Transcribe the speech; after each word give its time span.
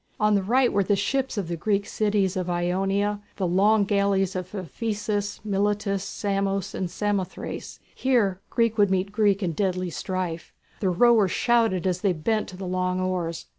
On 0.19 0.33
the 0.33 0.41
right 0.41 0.73
were 0.73 0.83
the 0.83 0.95
ships 0.95 1.37
of 1.37 1.47
the 1.47 1.55
Greek 1.55 1.85
cities 1.85 2.35
of 2.35 2.49
Ionia, 2.49 3.21
the 3.35 3.45
long 3.45 3.83
galleys 3.83 4.35
of 4.35 4.55
Ephesus, 4.55 5.39
Miletus, 5.45 6.03
Samos, 6.03 6.73
and 6.73 6.89
Samothrace. 6.89 7.79
Here 7.93 8.41
Greek 8.49 8.79
would 8.79 8.89
meet 8.89 9.11
Greek 9.11 9.43
in 9.43 9.51
deadly 9.51 9.91
strife. 9.91 10.55
The 10.79 10.89
rowers 10.89 11.29
shouted 11.29 11.85
as 11.85 12.01
they 12.01 12.13
bent 12.13 12.47
to 12.49 12.57
the 12.57 12.65
long 12.65 12.99
oars. 12.99 13.45